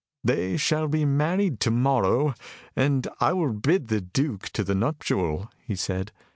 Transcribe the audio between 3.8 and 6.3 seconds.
the Duke to the nuptial," he said.